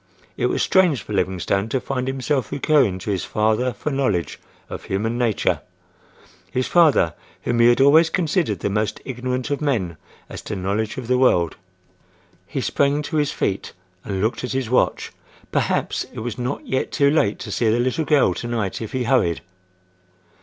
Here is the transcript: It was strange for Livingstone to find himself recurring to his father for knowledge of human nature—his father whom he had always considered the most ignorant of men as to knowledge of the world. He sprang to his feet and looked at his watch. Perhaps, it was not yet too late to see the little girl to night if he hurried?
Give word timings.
It 0.35 0.47
was 0.47 0.63
strange 0.63 1.03
for 1.03 1.13
Livingstone 1.13 1.69
to 1.69 1.79
find 1.79 2.07
himself 2.07 2.51
recurring 2.51 2.97
to 2.97 3.11
his 3.11 3.23
father 3.23 3.71
for 3.71 3.91
knowledge 3.91 4.39
of 4.67 4.85
human 4.85 5.15
nature—his 5.15 6.65
father 6.65 7.13
whom 7.43 7.59
he 7.59 7.67
had 7.67 7.79
always 7.79 8.09
considered 8.09 8.61
the 8.61 8.69
most 8.71 8.99
ignorant 9.05 9.51
of 9.51 9.61
men 9.61 9.97
as 10.27 10.41
to 10.41 10.55
knowledge 10.55 10.97
of 10.97 11.05
the 11.07 11.19
world. 11.19 11.55
He 12.47 12.61
sprang 12.61 13.03
to 13.03 13.17
his 13.17 13.31
feet 13.31 13.73
and 14.03 14.21
looked 14.23 14.43
at 14.43 14.53
his 14.53 14.71
watch. 14.71 15.11
Perhaps, 15.51 16.05
it 16.11 16.21
was 16.21 16.35
not 16.39 16.65
yet 16.65 16.91
too 16.91 17.11
late 17.11 17.37
to 17.37 17.51
see 17.51 17.69
the 17.69 17.77
little 17.79 18.05
girl 18.05 18.33
to 18.33 18.47
night 18.47 18.81
if 18.81 18.93
he 18.93 19.03
hurried? 19.03 19.41